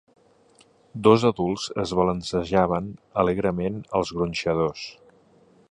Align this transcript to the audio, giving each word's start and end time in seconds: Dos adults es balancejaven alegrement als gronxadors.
Dos 1.07 1.25
adults 1.29 1.65
es 1.83 1.93
balancejaven 1.99 2.89
alegrement 3.25 3.79
als 4.01 4.15
gronxadors. 4.21 4.87